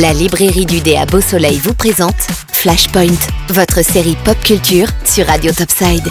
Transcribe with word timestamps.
La 0.00 0.14
librairie 0.14 0.64
du 0.64 0.80
dé 0.80 0.96
à 0.96 1.04
Beau 1.04 1.20
Soleil 1.20 1.58
vous 1.58 1.74
présente 1.74 2.22
Flashpoint, 2.54 3.18
votre 3.50 3.84
série 3.84 4.16
pop 4.24 4.38
culture 4.42 4.86
sur 5.04 5.26
Radio 5.26 5.52
Topside. 5.52 6.08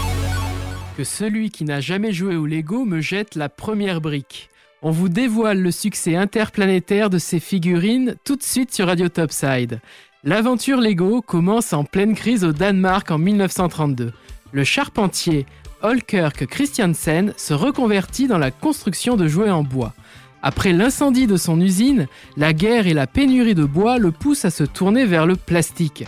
Que 0.96 1.04
celui 1.04 1.50
qui 1.50 1.64
n'a 1.64 1.82
jamais 1.82 2.14
joué 2.14 2.36
au 2.36 2.46
Lego 2.46 2.86
me 2.86 3.02
jette 3.02 3.34
la 3.34 3.50
première 3.50 4.00
brique. 4.00 4.52
On 4.84 4.92
vous 4.92 5.10
dévoile 5.10 5.60
le 5.60 5.72
succès 5.72 6.16
interplanétaire 6.16 7.10
de 7.10 7.18
ces 7.18 7.40
figurines 7.40 8.16
tout 8.24 8.36
de 8.36 8.44
suite 8.44 8.72
sur 8.72 8.86
Radio 8.86 9.10
Topside. 9.10 9.80
L'aventure 10.24 10.82
Lego 10.82 11.24
commence 11.24 11.74
en 11.74 11.84
pleine 11.84 12.14
crise 12.14 12.44
au 12.44 12.52
Danemark 12.52 13.10
en 13.10 13.18
1932. 13.18 14.14
Le 14.52 14.64
charpentier 14.64 15.48
Holkirk 15.82 16.46
Christiansen 16.46 17.34
se 17.38 17.56
reconvertit 17.56 18.28
dans 18.28 18.38
la 18.38 18.52
construction 18.52 19.16
de 19.16 19.28
jouets 19.28 19.50
en 19.50 19.64
bois. 19.64 19.96
Après 20.42 20.72
l'incendie 20.72 21.28
de 21.28 21.38
son 21.38 21.60
usine, 21.60 22.08
la 22.38 22.54
guerre 22.54 22.88
et 22.88 22.94
la 22.94 23.08
pénurie 23.08 23.56
de 23.56 23.66
bois 23.66 23.98
le 23.98 24.12
poussent 24.12 24.46
à 24.46 24.52
se 24.52 24.64
tourner 24.64 25.06
vers 25.06 25.26
le 25.26 25.36
plastique. 25.36 26.06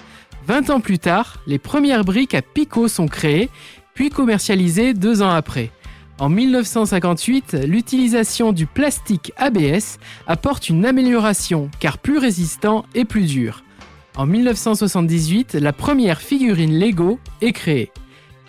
20 0.47 0.69
ans 0.69 0.79
plus 0.79 0.99
tard, 0.99 1.37
les 1.47 1.59
premières 1.59 2.05
briques 2.05 2.35
à 2.35 2.41
picot 2.41 2.87
sont 2.87 3.07
créées, 3.07 3.49
puis 3.93 4.09
commercialisées 4.09 4.93
deux 4.93 5.21
ans 5.21 5.31
après. 5.31 5.71
En 6.19 6.29
1958, 6.29 7.57
l'utilisation 7.65 8.51
du 8.53 8.67
plastique 8.67 9.33
ABS 9.37 9.97
apporte 10.27 10.69
une 10.69 10.85
amélioration 10.85 11.69
car 11.79 11.97
plus 11.97 12.17
résistant 12.17 12.85
et 12.95 13.05
plus 13.05 13.25
dur. 13.25 13.63
En 14.15 14.25
1978, 14.25 15.55
la 15.55 15.73
première 15.73 16.21
figurine 16.21 16.77
Lego 16.79 17.19
est 17.41 17.53
créée. 17.53 17.91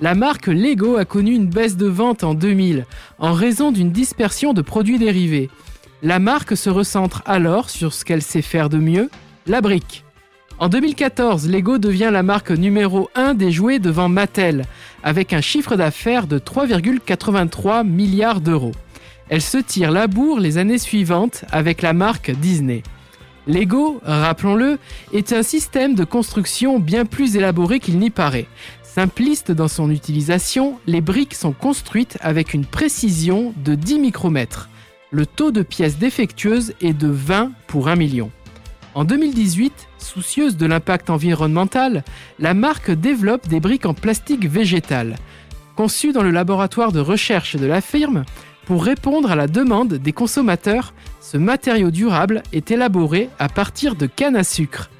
La 0.00 0.14
marque 0.14 0.48
Lego 0.48 0.96
a 0.96 1.04
connu 1.04 1.32
une 1.32 1.46
baisse 1.46 1.76
de 1.76 1.86
vente 1.86 2.24
en 2.24 2.34
2000 2.34 2.86
en 3.18 3.32
raison 3.32 3.70
d'une 3.70 3.92
dispersion 3.92 4.52
de 4.52 4.60
produits 4.60 4.98
dérivés. 4.98 5.48
La 6.04 6.18
marque 6.18 6.56
se 6.56 6.68
recentre 6.68 7.22
alors 7.26 7.70
sur 7.70 7.92
ce 7.92 8.04
qu'elle 8.04 8.22
sait 8.22 8.42
faire 8.42 8.68
de 8.68 8.78
mieux, 8.78 9.08
la 9.46 9.60
brique. 9.60 10.04
En 10.58 10.68
2014, 10.68 11.48
Lego 11.48 11.78
devient 11.78 12.10
la 12.12 12.24
marque 12.24 12.50
numéro 12.50 13.08
1 13.14 13.34
des 13.34 13.52
jouets 13.52 13.78
devant 13.78 14.08
Mattel, 14.08 14.64
avec 15.04 15.32
un 15.32 15.40
chiffre 15.40 15.76
d'affaires 15.76 16.26
de 16.26 16.40
3,83 16.40 17.86
milliards 17.86 18.40
d'euros. 18.40 18.72
Elle 19.28 19.42
se 19.42 19.58
tire 19.58 19.92
la 19.92 20.08
bourre 20.08 20.40
les 20.40 20.58
années 20.58 20.78
suivantes 20.78 21.44
avec 21.52 21.82
la 21.82 21.92
marque 21.92 22.32
Disney. 22.32 22.82
Lego, 23.46 24.00
rappelons-le, 24.04 24.80
est 25.12 25.32
un 25.32 25.44
système 25.44 25.94
de 25.94 26.02
construction 26.02 26.80
bien 26.80 27.04
plus 27.04 27.36
élaboré 27.36 27.78
qu'il 27.78 28.00
n'y 28.00 28.10
paraît. 28.10 28.46
Simpliste 28.82 29.52
dans 29.52 29.68
son 29.68 29.88
utilisation, 29.88 30.80
les 30.88 31.00
briques 31.00 31.34
sont 31.34 31.52
construites 31.52 32.18
avec 32.20 32.54
une 32.54 32.66
précision 32.66 33.54
de 33.64 33.76
10 33.76 34.00
micromètres 34.00 34.68
le 35.12 35.26
taux 35.26 35.50
de 35.50 35.62
pièces 35.62 35.98
défectueuses 35.98 36.72
est 36.80 36.94
de 36.94 37.08
20 37.08 37.52
pour 37.66 37.88
1 37.88 37.96
million. 37.96 38.30
En 38.94 39.04
2018, 39.04 39.88
soucieuse 39.98 40.56
de 40.56 40.66
l'impact 40.66 41.10
environnemental, 41.10 42.02
la 42.38 42.54
marque 42.54 42.90
développe 42.90 43.46
des 43.46 43.60
briques 43.60 43.86
en 43.86 43.94
plastique 43.94 44.46
végétal. 44.46 45.16
Conçues 45.76 46.12
dans 46.12 46.22
le 46.22 46.30
laboratoire 46.30 46.92
de 46.92 47.00
recherche 47.00 47.56
de 47.56 47.66
la 47.66 47.82
firme, 47.82 48.24
pour 48.64 48.84
répondre 48.84 49.30
à 49.30 49.36
la 49.36 49.48
demande 49.48 49.94
des 49.94 50.12
consommateurs, 50.12 50.94
ce 51.20 51.36
matériau 51.36 51.90
durable 51.90 52.42
est 52.52 52.70
élaboré 52.70 53.28
à 53.38 53.48
partir 53.48 53.96
de 53.96 54.06
canne 54.06 54.36
à 54.36 54.44
sucre. 54.44 54.90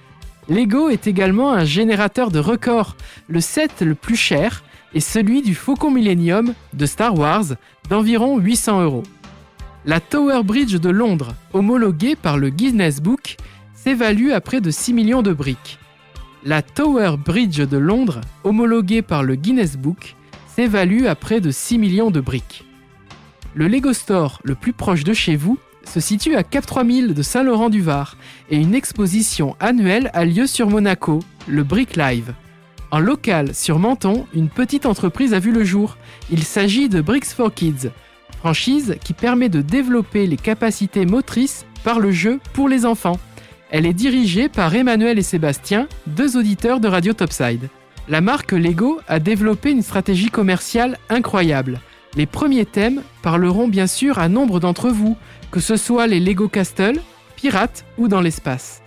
Lego 0.48 0.90
est 0.90 1.06
également 1.06 1.52
un 1.52 1.64
générateur 1.64 2.30
de 2.30 2.38
records. 2.38 2.96
Le 3.28 3.40
set 3.40 3.80
le 3.80 3.94
plus 3.94 4.16
cher 4.16 4.62
est 4.94 5.00
celui 5.00 5.40
du 5.40 5.55
Faucon 5.55 5.90
Millennium 5.90 6.52
de 6.74 6.86
Star 6.86 7.16
Wars 7.16 7.44
d'environ 7.88 8.38
800 8.38 8.83
euros. 8.83 9.05
La 9.84 9.98
Tower 9.98 10.44
Bridge 10.44 10.77
de 10.77 10.91
Londres, 10.91 11.34
homologuée 11.52 12.14
par 12.14 12.38
le 12.38 12.50
Guinness 12.50 13.00
Book, 13.00 13.36
s'évalue 13.75 14.30
à 14.30 14.41
près 14.41 14.61
de 14.61 14.70
6 14.70 14.92
millions 14.92 15.22
de 15.22 15.33
briques. 15.33 15.80
La 16.44 16.62
Tower 16.62 17.16
Bridge 17.16 17.61
de 17.61 17.78
Londres, 17.78 18.20
homologuée 18.44 19.02
par 19.02 19.24
le 19.24 19.34
Guinness 19.34 19.77
Book, 19.77 20.14
s'évalue 20.55 21.06
à 21.06 21.16
près 21.16 21.41
de 21.41 21.50
6 21.50 21.79
millions 21.79 22.12
de 22.12 22.20
briques. 22.20 22.64
Le 23.57 23.67
Lego 23.67 23.92
Store 23.92 24.39
le 24.45 24.55
plus 24.55 24.73
proche 24.73 25.02
de 25.02 25.14
chez 25.14 25.34
vous 25.34 25.58
se 25.84 25.98
situe 25.98 26.36
à 26.36 26.45
Cap 26.45 26.64
3000 26.64 27.12
de 27.12 27.23
Saint-Laurent-du-Var 27.23 28.17
et 28.51 28.58
une 28.58 28.77
exposition 28.77 29.57
annuelle 29.58 30.12
a 30.14 30.24
lieu 30.24 30.46
sur 30.46 30.70
Monaco, 30.70 31.18
le 31.48 31.64
Brick 31.64 31.96
Live. 31.96 32.34
En 32.92 33.01
local, 33.01 33.52
sur 33.52 33.80
Menton, 33.80 34.27
une 34.33 34.48
petite 34.48 34.86
entreprise 34.86 35.34
a 35.34 35.40
vu 35.40 35.51
le 35.51 35.64
jour. 35.64 35.96
Il 36.30 36.45
s'agit 36.45 36.89
de 36.89 37.01
Bricks 37.01 37.33
for 37.33 37.52
Kids, 37.52 37.90
franchise 38.42 38.97
qui 39.05 39.13
permet 39.13 39.48
de 39.48 39.63
développer 39.63 40.27
les 40.27 40.36
capacités 40.36 41.07
motrices 41.07 41.64
par 41.85 42.01
le 42.01 42.11
jeu 42.11 42.41
pour 42.55 42.69
les 42.69 42.85
enfants. 42.85 43.20
Elle 43.70 43.86
est 43.86 43.92
dirigée 43.92 44.48
par 44.48 44.75
Emmanuel 44.75 45.17
et 45.17 45.23
Sébastien, 45.23 45.86
deux 46.08 46.36
auditeurs 46.36 46.81
de 46.81 46.89
Radio 46.89 47.13
Topside. 47.13 47.69
La 48.08 48.20
marque 48.20 48.51
Lego 48.51 48.98
a 49.07 49.20
développé 49.20 49.70
une 49.70 49.83
stratégie 49.83 50.29
commerciale 50.29 50.98
incroyable. 51.08 51.79
Les 52.17 52.27
premiers 52.27 52.67
thèmes 52.67 53.02
parleront 53.23 53.69
bien 53.69 53.86
sûr 53.86 54.19
à 54.19 54.29
nombre 54.29 54.58
d'entre 54.58 54.89
vous, 54.89 55.17
que 55.52 55.61
ce 55.61 55.77
soit 55.77 56.08
les 56.08 56.19
Lego 56.19 56.48
Castle, 56.48 57.01
Pirates 57.36 57.85
ou 57.97 58.08
dans 58.08 58.20
l'espace. 58.20 58.83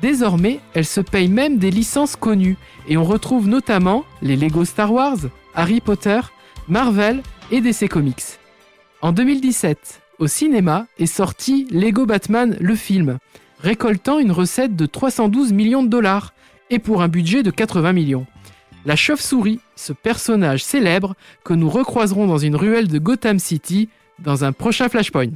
Désormais, 0.00 0.60
elle 0.72 0.86
se 0.86 1.00
paye 1.00 1.28
même 1.28 1.58
des 1.58 1.72
licences 1.72 2.14
connues 2.14 2.58
et 2.86 2.96
on 2.96 3.04
retrouve 3.04 3.48
notamment 3.48 4.04
les 4.22 4.36
Lego 4.36 4.64
Star 4.64 4.92
Wars, 4.92 5.18
Harry 5.56 5.80
Potter, 5.80 6.20
Marvel 6.68 7.24
et 7.50 7.60
DC 7.60 7.88
Comics. 7.88 8.39
En 9.02 9.12
2017, 9.12 10.02
au 10.18 10.26
cinéma 10.26 10.86
est 10.98 11.06
sorti 11.06 11.66
Lego 11.70 12.04
Batman 12.04 12.54
le 12.60 12.74
film, 12.74 13.16
récoltant 13.62 14.18
une 14.18 14.30
recette 14.30 14.76
de 14.76 14.84
312 14.84 15.54
millions 15.54 15.82
de 15.82 15.88
dollars 15.88 16.34
et 16.68 16.78
pour 16.78 17.00
un 17.00 17.08
budget 17.08 17.42
de 17.42 17.50
80 17.50 17.94
millions. 17.94 18.26
La 18.84 18.96
chauve-souris, 18.96 19.60
ce 19.74 19.94
personnage 19.94 20.62
célèbre 20.62 21.14
que 21.44 21.54
nous 21.54 21.70
recroiserons 21.70 22.26
dans 22.26 22.36
une 22.36 22.56
ruelle 22.56 22.88
de 22.88 22.98
Gotham 22.98 23.38
City 23.38 23.88
dans 24.18 24.44
un 24.44 24.52
prochain 24.52 24.90
Flashpoint. 24.90 25.30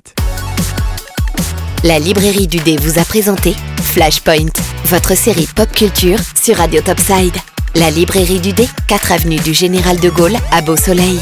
La 1.82 1.98
librairie 1.98 2.46
du 2.46 2.58
dé 2.58 2.76
vous 2.76 2.98
a 2.98 3.04
présenté 3.04 3.54
Flashpoint, 3.80 4.52
votre 4.84 5.16
série 5.16 5.48
pop 5.56 5.72
culture 5.72 6.18
sur 6.34 6.56
Radio 6.56 6.82
Topside. 6.82 7.36
La 7.76 7.90
librairie 7.90 8.40
du 8.40 8.52
dé, 8.52 8.66
4 8.88 9.12
avenue 9.12 9.38
du 9.38 9.54
Général 9.54 9.98
de 10.00 10.10
Gaulle 10.10 10.36
à 10.52 10.60
Beau 10.60 10.76
Soleil. 10.76 11.18